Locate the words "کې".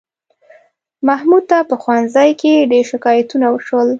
2.41-2.67